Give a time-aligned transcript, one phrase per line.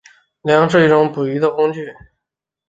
[0.41, 1.93] 梁是一种捕鱼的工具。